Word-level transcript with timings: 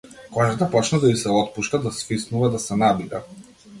Кожата 0.31 0.71
почна 0.71 0.99
да 0.99 1.11
и 1.11 1.17
се 1.17 1.29
отпушта, 1.29 1.79
да 1.81 1.91
свиснува, 1.91 2.49
да 2.49 2.59
се 2.59 2.75
набира. 2.75 3.23